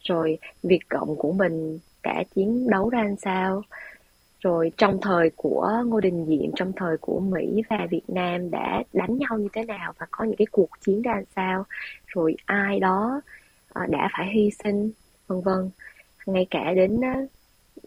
Rồi 0.04 0.38
việt 0.64 0.90
cộng 0.90 1.16
của 1.16 1.32
mình 1.32 1.80
đã 2.04 2.24
chiến 2.36 2.70
đấu 2.70 2.90
ra 2.90 3.04
làm 3.04 3.16
sao 3.16 3.62
rồi 4.40 4.72
trong 4.78 5.02
thời 5.02 5.30
của 5.36 5.72
Ngô 5.86 6.00
Đình 6.00 6.26
Diệm 6.26 6.52
trong 6.56 6.72
thời 6.76 6.98
của 6.98 7.20
Mỹ 7.20 7.62
và 7.70 7.88
Việt 7.90 8.02
Nam 8.08 8.52
đã 8.52 8.84
đánh 8.94 9.18
nhau 9.18 9.40
như 9.40 9.48
thế 9.54 9.64
nào 9.64 9.94
và 9.98 10.06
có 10.12 10.26
những 10.26 10.36
cái 10.38 10.48
cuộc 10.52 10.70
chiến 10.82 11.02
ra 11.02 11.16
làm 11.16 11.24
sao? 11.36 11.66
Rồi 12.08 12.36
ai 12.46 12.80
đó 12.80 13.22
ờ, 13.70 13.82
đã 13.90 14.10
phải 14.18 14.28
hy 14.34 14.50
sinh 14.64 14.92
vân 15.28 15.42
vân. 15.42 15.70
Ngay 16.26 16.48
cả 16.50 16.74
đến 16.74 17.02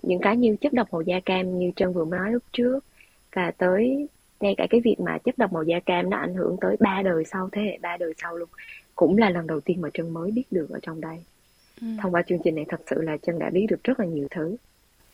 những 0.03 0.21
cái 0.21 0.37
như 0.37 0.57
chất 0.61 0.73
độc 0.73 0.89
màu 0.93 1.03
da 1.03 1.21
cam 1.21 1.59
như 1.59 1.71
Trân 1.77 1.93
vừa 1.93 2.05
nói 2.05 2.33
lúc 2.33 2.43
trước 2.53 2.85
và 3.33 3.51
tới 3.51 4.09
ngay 4.41 4.55
cả 4.59 4.67
cái 4.71 4.81
việc 4.81 5.01
mà 5.01 5.19
chất 5.19 5.39
độc 5.39 5.53
màu 5.53 5.63
da 5.63 5.81
cam 5.81 6.11
nó 6.11 6.17
ảnh 6.17 6.35
hưởng 6.35 6.57
tới 6.61 6.77
ba 6.81 7.03
đời 7.03 7.25
sau 7.25 7.49
thế 7.53 7.63
hệ 7.63 7.79
ba 7.83 7.97
đời 7.97 8.13
sau 8.23 8.37
luôn. 8.37 8.49
Cũng 8.95 9.19
là 9.19 9.31
lần 9.31 9.47
đầu 9.47 9.61
tiên 9.61 9.81
mà 9.81 9.89
Trân 9.95 10.11
mới 10.11 10.31
biết 10.31 10.45
được 10.51 10.71
ở 10.71 10.79
trong 10.83 11.01
đây. 11.01 11.17
Ừ. 11.81 11.87
thông 12.03 12.15
qua 12.15 12.23
chương 12.23 12.39
trình 12.45 12.55
này 12.55 12.65
thật 12.69 12.81
sự 12.91 13.03
là 13.03 13.17
Trân 13.17 13.39
đã 13.39 13.51
biết 13.51 13.67
được 13.69 13.85
rất 13.85 14.01
là 14.01 14.07
nhiều 14.07 14.29
thứ 14.31 14.57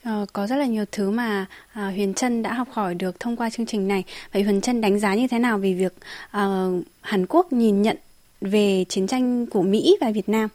Ờ, 0.04 0.26
có 0.32 0.46
rất 0.46 0.56
là 0.56 0.66
nhiều 0.66 0.84
thứ 0.92 1.10
mà 1.10 1.46
à, 1.72 1.90
Huyền 1.90 2.14
Trân 2.14 2.42
đã 2.42 2.52
học 2.52 2.68
hỏi 2.70 2.94
được 2.94 3.20
thông 3.20 3.36
qua 3.36 3.50
chương 3.50 3.66
trình 3.66 3.88
này. 3.88 4.04
Vậy 4.32 4.42
Huyền 4.42 4.60
Trân 4.60 4.80
đánh 4.80 4.98
giá 4.98 5.14
như 5.14 5.28
thế 5.28 5.38
nào 5.38 5.58
về 5.58 5.72
việc 5.72 5.92
à, 6.30 6.66
Hàn 7.00 7.26
Quốc 7.26 7.52
nhìn 7.52 7.82
nhận 7.82 7.96
về 8.40 8.84
chiến 8.88 9.06
tranh 9.06 9.46
của 9.46 9.62
Mỹ 9.62 9.96
và 10.00 10.10
Việt 10.10 10.28
Nam? 10.28 10.48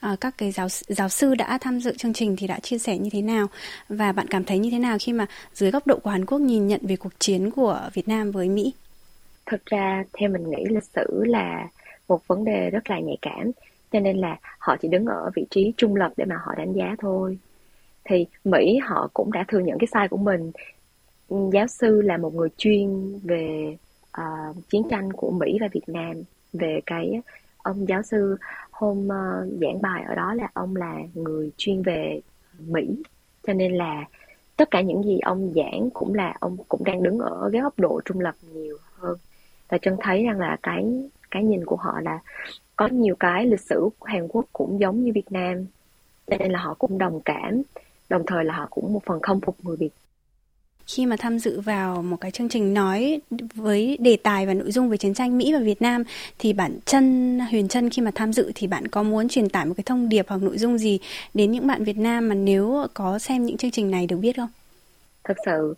À, 0.00 0.16
các 0.20 0.34
cái 0.38 0.50
giáo 0.50 0.68
giáo 0.68 1.08
sư 1.08 1.34
đã 1.34 1.58
tham 1.60 1.80
dự 1.80 1.96
chương 1.96 2.12
trình 2.12 2.36
thì 2.38 2.46
đã 2.46 2.58
chia 2.58 2.78
sẻ 2.78 2.98
như 2.98 3.10
thế 3.12 3.22
nào 3.22 3.46
và 3.88 4.12
bạn 4.12 4.26
cảm 4.28 4.44
thấy 4.44 4.58
như 4.58 4.70
thế 4.70 4.78
nào 4.78 4.96
khi 5.00 5.12
mà 5.12 5.26
dưới 5.54 5.70
góc 5.70 5.86
độ 5.86 5.98
của 5.98 6.10
Hàn 6.10 6.26
Quốc 6.26 6.38
nhìn 6.38 6.66
nhận 6.66 6.80
về 6.82 6.96
cuộc 6.96 7.12
chiến 7.18 7.50
của 7.50 7.80
Việt 7.94 8.08
Nam 8.08 8.30
với 8.30 8.48
Mỹ? 8.48 8.74
Thực 9.46 9.66
ra 9.66 10.04
theo 10.12 10.28
mình 10.28 10.50
nghĩ 10.50 10.64
lịch 10.68 10.84
sử 10.94 11.24
là 11.24 11.68
một 12.08 12.28
vấn 12.28 12.44
đề 12.44 12.70
rất 12.70 12.90
là 12.90 13.00
nhạy 13.00 13.18
cảm 13.22 13.50
cho 13.92 14.00
nên 14.00 14.16
là 14.16 14.36
họ 14.58 14.76
chỉ 14.82 14.88
đứng 14.88 15.06
ở 15.06 15.30
vị 15.34 15.46
trí 15.50 15.72
trung 15.76 15.96
lập 15.96 16.12
để 16.16 16.24
mà 16.24 16.36
họ 16.44 16.54
đánh 16.58 16.72
giá 16.72 16.96
thôi 16.98 17.38
thì 18.04 18.26
Mỹ 18.44 18.78
họ 18.78 19.10
cũng 19.14 19.32
đã 19.32 19.44
thừa 19.48 19.58
nhận 19.58 19.78
cái 19.78 19.86
sai 19.92 20.08
của 20.08 20.16
mình. 20.16 20.52
Giáo 21.52 21.66
sư 21.66 22.02
là 22.02 22.16
một 22.16 22.34
người 22.34 22.48
chuyên 22.56 23.18
về 23.22 23.76
uh, 24.20 24.56
chiến 24.68 24.82
tranh 24.90 25.12
của 25.12 25.30
Mỹ 25.30 25.58
và 25.60 25.68
Việt 25.72 25.88
Nam. 25.88 26.12
Về 26.52 26.80
cái 26.86 27.20
ông 27.58 27.88
giáo 27.88 28.02
sư 28.02 28.36
hôm 28.70 28.98
uh, 29.06 29.60
giảng 29.60 29.82
bài 29.82 30.04
ở 30.08 30.14
đó 30.14 30.34
là 30.34 30.48
ông 30.54 30.76
là 30.76 30.96
người 31.14 31.50
chuyên 31.56 31.82
về 31.82 32.20
Mỹ. 32.58 33.02
Cho 33.46 33.52
nên 33.52 33.72
là 33.72 34.04
tất 34.56 34.70
cả 34.70 34.80
những 34.80 35.02
gì 35.02 35.18
ông 35.18 35.52
giảng 35.54 35.90
cũng 35.90 36.14
là 36.14 36.36
ông 36.40 36.56
cũng 36.68 36.84
đang 36.84 37.02
đứng 37.02 37.18
ở 37.18 37.48
cái 37.52 37.60
góc 37.60 37.78
độ 37.78 38.00
trung 38.04 38.20
lập 38.20 38.34
nhiều 38.52 38.76
hơn. 38.98 39.18
Và 39.68 39.78
chân 39.78 39.96
thấy 40.00 40.24
rằng 40.24 40.38
là 40.38 40.56
cái 40.62 41.08
cái 41.30 41.44
nhìn 41.44 41.64
của 41.64 41.76
họ 41.76 42.00
là 42.00 42.18
có 42.76 42.88
nhiều 42.88 43.14
cái 43.20 43.46
lịch 43.46 43.60
sử 43.60 43.88
của 43.98 44.06
Hàn 44.06 44.28
Quốc 44.28 44.44
cũng 44.52 44.80
giống 44.80 45.04
như 45.04 45.12
Việt 45.14 45.32
Nam. 45.32 45.66
Cho 46.26 46.36
nên 46.36 46.52
là 46.52 46.58
họ 46.58 46.74
cũng 46.74 46.98
đồng 46.98 47.20
cảm 47.24 47.62
đồng 48.10 48.22
thời 48.26 48.44
là 48.44 48.54
họ 48.54 48.66
cũng 48.70 48.92
một 48.92 49.02
phần 49.06 49.22
không 49.22 49.40
phục 49.40 49.56
người 49.64 49.76
Việt 49.76 49.90
khi 50.96 51.06
mà 51.06 51.16
tham 51.18 51.38
dự 51.38 51.60
vào 51.60 52.02
một 52.02 52.16
cái 52.16 52.30
chương 52.30 52.48
trình 52.48 52.74
nói 52.74 53.20
với 53.54 53.96
đề 54.00 54.16
tài 54.22 54.46
và 54.46 54.54
nội 54.54 54.72
dung 54.72 54.88
về 54.88 54.96
chiến 54.96 55.14
tranh 55.14 55.38
Mỹ 55.38 55.52
và 55.52 55.58
Việt 55.58 55.82
Nam 55.82 56.04
thì 56.38 56.52
bản 56.52 56.78
chân 56.84 57.38
Huyền 57.50 57.68
Trân 57.68 57.90
khi 57.90 58.02
mà 58.02 58.10
tham 58.14 58.32
dự 58.32 58.52
thì 58.54 58.66
bạn 58.66 58.88
có 58.88 59.02
muốn 59.02 59.28
truyền 59.28 59.48
tải 59.48 59.66
một 59.66 59.74
cái 59.76 59.84
thông 59.86 60.08
điệp 60.08 60.26
hoặc 60.28 60.42
nội 60.42 60.58
dung 60.58 60.78
gì 60.78 61.00
đến 61.34 61.50
những 61.50 61.66
bạn 61.66 61.84
Việt 61.84 61.96
Nam 61.96 62.28
mà 62.28 62.34
nếu 62.34 62.86
có 62.94 63.18
xem 63.18 63.44
những 63.44 63.56
chương 63.56 63.70
trình 63.70 63.90
này 63.90 64.06
được 64.06 64.16
biết 64.16 64.36
không? 64.36 64.48
Thật 65.24 65.36
sự 65.46 65.74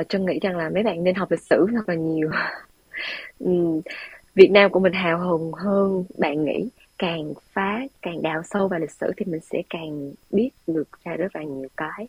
uh, 0.00 0.08
Trân 0.08 0.26
nghĩ 0.26 0.38
rằng 0.42 0.56
là 0.56 0.70
mấy 0.74 0.82
bạn 0.82 1.04
nên 1.04 1.14
học 1.14 1.30
lịch 1.30 1.42
sử 1.42 1.66
thật 1.72 1.88
là 1.88 1.94
nhiều. 1.94 2.30
Việt 4.34 4.50
Nam 4.50 4.70
của 4.70 4.80
mình 4.80 4.92
hào 4.92 5.28
hùng 5.28 5.52
hơn 5.52 6.04
bạn 6.18 6.44
nghĩ 6.44 6.68
càng 6.98 7.32
phá, 7.52 7.80
càng 8.02 8.22
đào 8.22 8.42
sâu 8.42 8.68
vào 8.68 8.80
lịch 8.80 8.90
sử 8.90 9.12
thì 9.16 9.26
mình 9.26 9.40
sẽ 9.40 9.62
càng 9.70 10.12
biết 10.30 10.50
được 10.66 10.88
ra 11.04 11.16
rất 11.16 11.36
là 11.36 11.42
nhiều 11.42 11.68
cái. 11.76 12.08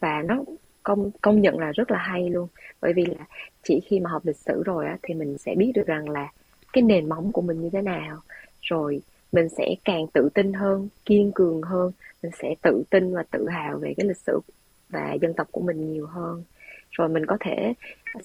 Và 0.00 0.22
nó 0.22 0.44
công 0.82 1.10
công 1.20 1.40
nhận 1.40 1.58
là 1.58 1.72
rất 1.72 1.90
là 1.90 1.98
hay 1.98 2.28
luôn. 2.28 2.48
Bởi 2.80 2.92
vì 2.92 3.04
là 3.04 3.24
chỉ 3.62 3.80
khi 3.80 4.00
mà 4.00 4.10
học 4.10 4.26
lịch 4.26 4.36
sử 4.36 4.62
rồi 4.62 4.86
á, 4.86 4.98
thì 5.02 5.14
mình 5.14 5.38
sẽ 5.38 5.54
biết 5.54 5.72
được 5.74 5.86
rằng 5.86 6.08
là 6.08 6.28
cái 6.72 6.82
nền 6.82 7.08
móng 7.08 7.32
của 7.32 7.42
mình 7.42 7.60
như 7.60 7.70
thế 7.72 7.82
nào. 7.82 8.20
Rồi 8.60 9.02
mình 9.32 9.48
sẽ 9.48 9.74
càng 9.84 10.06
tự 10.12 10.28
tin 10.34 10.52
hơn, 10.52 10.88
kiên 11.04 11.32
cường 11.32 11.62
hơn. 11.62 11.92
Mình 12.22 12.32
sẽ 12.42 12.54
tự 12.62 12.82
tin 12.90 13.14
và 13.14 13.22
tự 13.30 13.48
hào 13.48 13.78
về 13.78 13.94
cái 13.96 14.06
lịch 14.06 14.16
sử 14.16 14.40
và 14.88 15.12
dân 15.12 15.34
tộc 15.34 15.48
của 15.50 15.60
mình 15.60 15.92
nhiều 15.92 16.06
hơn. 16.06 16.44
Rồi 16.90 17.08
mình 17.08 17.26
có 17.26 17.36
thể 17.40 17.74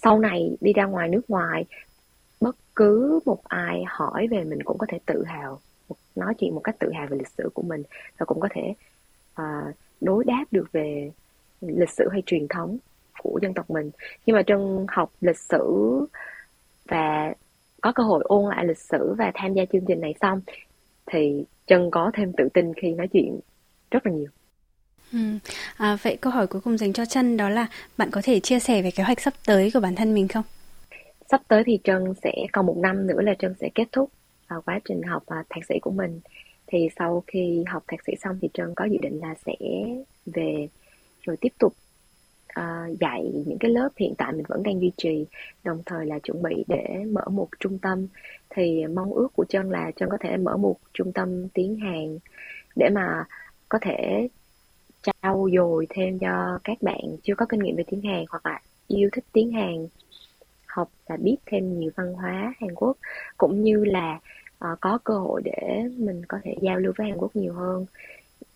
sau 0.03 0.19
này 0.19 0.57
đi 0.61 0.73
ra 0.73 0.85
ngoài 0.85 1.09
nước 1.09 1.29
ngoài, 1.29 1.65
bất 2.41 2.55
cứ 2.75 3.19
một 3.25 3.43
ai 3.43 3.83
hỏi 3.87 4.27
về 4.27 4.43
mình 4.43 4.63
cũng 4.63 4.77
có 4.77 4.87
thể 4.89 4.99
tự 5.05 5.23
hào 5.23 5.59
nói 6.15 6.33
chuyện 6.39 6.55
một 6.55 6.61
cách 6.63 6.75
tự 6.79 6.91
hào 6.91 7.07
về 7.07 7.17
lịch 7.17 7.27
sử 7.37 7.49
của 7.53 7.61
mình 7.61 7.83
và 8.17 8.25
cũng 8.25 8.39
có 8.39 8.47
thể 8.51 8.73
uh, 9.41 9.75
đối 10.01 10.23
đáp 10.23 10.45
được 10.51 10.71
về 10.71 11.11
lịch 11.61 11.89
sử 11.89 12.09
hay 12.11 12.23
truyền 12.25 12.47
thống 12.47 12.77
của 13.19 13.39
dân 13.41 13.53
tộc 13.53 13.69
mình 13.69 13.91
khi 14.25 14.33
mà 14.33 14.43
trân 14.47 14.85
học 14.87 15.11
lịch 15.21 15.39
sử 15.39 15.61
và 16.85 17.33
có 17.81 17.91
cơ 17.91 18.03
hội 18.03 18.23
ôn 18.25 18.49
lại 18.49 18.65
lịch 18.65 18.79
sử 18.79 19.13
và 19.17 19.31
tham 19.35 19.53
gia 19.53 19.65
chương 19.65 19.85
trình 19.87 20.01
này 20.01 20.13
xong 20.21 20.41
thì 21.05 21.45
trân 21.65 21.89
có 21.91 22.11
thêm 22.13 22.33
tự 22.37 22.49
tin 22.53 22.73
khi 22.73 22.93
nói 22.93 23.07
chuyện 23.07 23.39
rất 23.91 24.05
là 24.05 24.11
nhiều 24.11 24.29
Ừ. 25.13 25.19
À, 25.77 25.97
vậy 26.03 26.17
câu 26.21 26.33
hỏi 26.33 26.47
cuối 26.47 26.61
cùng 26.61 26.77
dành 26.77 26.93
cho 26.93 27.05
Trân 27.05 27.37
đó 27.37 27.49
là 27.49 27.67
bạn 27.97 28.11
có 28.11 28.21
thể 28.23 28.39
chia 28.39 28.59
sẻ 28.59 28.81
về 28.81 28.91
kế 28.91 29.03
hoạch 29.03 29.21
sắp 29.21 29.33
tới 29.45 29.71
của 29.73 29.79
bản 29.79 29.95
thân 29.95 30.13
mình 30.13 30.27
không? 30.27 30.43
Sắp 31.31 31.41
tới 31.47 31.63
thì 31.65 31.79
Trân 31.83 32.13
sẽ 32.23 32.31
còn 32.51 32.65
một 32.65 32.77
năm 32.77 33.07
nữa 33.07 33.21
là 33.21 33.33
Trân 33.39 33.53
sẽ 33.59 33.69
kết 33.75 33.87
thúc 33.91 34.09
uh, 34.55 34.65
quá 34.65 34.79
trình 34.85 35.01
học 35.03 35.23
uh, 35.39 35.45
thạc 35.49 35.65
sĩ 35.65 35.79
của 35.81 35.91
mình. 35.91 36.19
Thì 36.67 36.87
sau 36.99 37.23
khi 37.27 37.63
học 37.67 37.83
thạc 37.87 37.99
sĩ 38.07 38.13
xong 38.23 38.39
thì 38.41 38.49
Trân 38.53 38.75
có 38.75 38.85
dự 38.85 38.97
định 39.01 39.19
là 39.19 39.35
sẽ 39.45 39.55
về 40.25 40.67
rồi 41.21 41.37
tiếp 41.41 41.53
tục 41.59 41.73
uh, 42.59 42.99
dạy 42.99 43.31
những 43.45 43.57
cái 43.59 43.71
lớp 43.71 43.89
hiện 43.97 44.13
tại 44.17 44.33
mình 44.33 44.45
vẫn 44.47 44.63
đang 44.63 44.81
duy 44.81 44.91
trì 44.97 45.25
đồng 45.63 45.81
thời 45.85 46.05
là 46.05 46.19
chuẩn 46.19 46.43
bị 46.43 46.63
để 46.67 47.05
mở 47.11 47.21
một 47.31 47.47
trung 47.59 47.79
tâm 47.79 48.07
thì 48.49 48.85
mong 48.85 49.13
ước 49.13 49.27
của 49.33 49.45
trân 49.49 49.69
là 49.69 49.91
trân 49.95 50.09
có 50.09 50.17
thể 50.21 50.37
mở 50.37 50.57
một 50.57 50.75
trung 50.93 51.11
tâm 51.13 51.47
tiếng 51.49 51.75
hàn 51.75 52.17
để 52.75 52.89
mà 52.89 53.25
có 53.69 53.79
thể 53.81 54.27
trao 55.01 55.47
dồi 55.55 55.87
thêm 55.89 56.19
cho 56.19 56.59
các 56.63 56.81
bạn 56.81 57.17
chưa 57.23 57.35
có 57.35 57.45
kinh 57.49 57.59
nghiệm 57.59 57.75
về 57.75 57.83
tiếng 57.87 58.01
hàn 58.01 58.25
hoặc 58.29 58.45
là 58.45 58.61
yêu 58.87 59.09
thích 59.11 59.25
tiếng 59.33 59.51
hàn 59.51 59.87
học 60.67 60.89
và 61.07 61.17
biết 61.17 61.37
thêm 61.45 61.79
nhiều 61.79 61.91
văn 61.95 62.13
hóa 62.13 62.53
hàn 62.59 62.75
quốc 62.75 62.97
cũng 63.37 63.63
như 63.63 63.85
là 63.85 64.19
uh, 64.65 64.79
có 64.81 64.97
cơ 65.03 65.13
hội 65.13 65.41
để 65.45 65.83
mình 65.97 66.21
có 66.25 66.37
thể 66.43 66.55
giao 66.61 66.79
lưu 66.79 66.93
với 66.97 67.07
hàn 67.07 67.17
quốc 67.17 67.35
nhiều 67.35 67.53
hơn. 67.53 67.85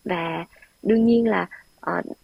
Và 0.04 0.46
đương 0.82 1.04
nhiên 1.04 1.28
là 1.28 1.48
uh, 1.90 2.16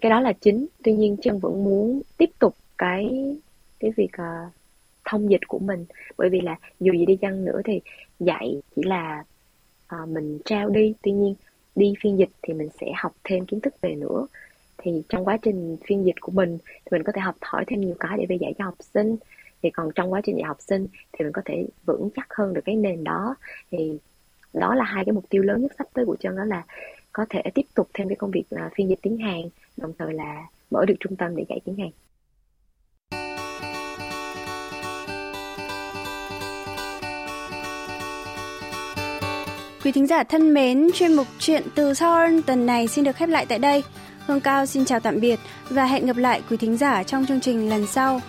cái 0.00 0.10
đó 0.10 0.20
là 0.20 0.32
chính. 0.32 0.66
Tuy 0.84 0.92
nhiên 0.92 1.16
chân 1.22 1.38
vẫn 1.38 1.64
muốn 1.64 2.02
tiếp 2.16 2.30
tục 2.38 2.54
cái 2.78 3.36
cái 3.80 3.90
việc 3.96 4.10
uh, 4.14 4.52
thông 5.04 5.30
dịch 5.30 5.48
của 5.48 5.58
mình. 5.58 5.84
Bởi 6.16 6.28
vì 6.28 6.40
là 6.40 6.56
dù 6.80 6.92
gì 6.92 7.06
đi 7.06 7.16
chăng 7.16 7.44
nữa 7.44 7.60
thì 7.64 7.80
dạy 8.20 8.62
chỉ 8.76 8.82
là 8.82 9.24
uh, 10.02 10.08
mình 10.08 10.38
trao 10.44 10.68
đi. 10.68 10.94
Tuy 11.02 11.12
nhiên 11.12 11.34
đi 11.74 11.94
phiên 12.00 12.18
dịch 12.18 12.30
thì 12.42 12.54
mình 12.54 12.68
sẽ 12.80 12.86
học 12.96 13.12
thêm 13.24 13.46
kiến 13.46 13.60
thức 13.60 13.74
về 13.80 13.94
nữa. 13.94 14.26
Thì 14.78 15.02
trong 15.08 15.24
quá 15.24 15.36
trình 15.42 15.76
phiên 15.86 16.04
dịch 16.04 16.20
của 16.20 16.32
mình 16.32 16.58
thì 16.64 16.88
mình 16.90 17.02
có 17.02 17.12
thể 17.12 17.20
học 17.20 17.36
hỏi 17.40 17.64
thêm 17.66 17.80
nhiều 17.80 17.94
cái 18.00 18.18
để 18.18 18.26
về 18.28 18.36
dạy 18.40 18.54
cho 18.58 18.64
học 18.64 18.74
sinh 18.94 19.16
thì 19.62 19.70
còn 19.70 19.90
trong 19.94 20.12
quá 20.12 20.20
trình 20.24 20.36
dạy 20.36 20.44
học 20.44 20.60
sinh 20.60 20.86
thì 21.12 21.24
mình 21.24 21.32
có 21.32 21.42
thể 21.44 21.66
vững 21.86 22.08
chắc 22.16 22.26
hơn 22.30 22.54
được 22.54 22.60
cái 22.64 22.76
nền 22.76 23.04
đó 23.04 23.36
thì 23.70 23.98
đó 24.52 24.74
là 24.74 24.84
hai 24.84 25.04
cái 25.04 25.12
mục 25.12 25.24
tiêu 25.30 25.42
lớn 25.42 25.62
nhất 25.62 25.72
sắp 25.78 25.86
tới 25.94 26.04
của 26.06 26.16
chân 26.20 26.36
đó 26.36 26.44
là 26.44 26.62
có 27.12 27.26
thể 27.30 27.42
tiếp 27.54 27.66
tục 27.74 27.88
thêm 27.94 28.08
cái 28.08 28.16
công 28.16 28.30
việc 28.30 28.44
uh, 28.54 28.72
phiên 28.76 28.88
dịch 28.88 29.02
tiếng 29.02 29.18
Hàn 29.18 29.40
đồng 29.76 29.92
thời 29.98 30.14
là 30.14 30.46
mở 30.70 30.84
được 30.84 30.94
trung 31.00 31.16
tâm 31.16 31.36
để 31.36 31.44
dạy 31.48 31.60
tiếng 31.64 31.76
Hàn. 31.76 31.90
Quý 39.84 39.92
thính 39.92 40.06
giả 40.06 40.24
thân 40.24 40.54
mến, 40.54 40.88
chuyên 40.94 41.12
mục 41.12 41.26
Chuyện 41.38 41.62
từ 41.74 41.94
Seoul 41.94 42.40
tuần 42.46 42.66
này 42.66 42.88
xin 42.88 43.04
được 43.04 43.16
khép 43.16 43.28
lại 43.28 43.46
tại 43.48 43.58
đây. 43.58 43.82
Hương 44.26 44.40
Cao 44.40 44.66
xin 44.66 44.84
chào 44.84 45.00
tạm 45.00 45.20
biệt 45.20 45.38
và 45.70 45.84
hẹn 45.84 46.06
gặp 46.06 46.16
lại 46.16 46.42
quý 46.50 46.56
thính 46.56 46.76
giả 46.76 47.02
trong 47.02 47.26
chương 47.26 47.40
trình 47.40 47.68
lần 47.68 47.86
sau. 47.86 48.20